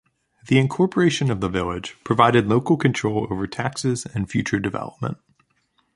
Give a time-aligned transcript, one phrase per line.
[0.47, 5.19] The incorporation of the Village provided local control over taxes and future development.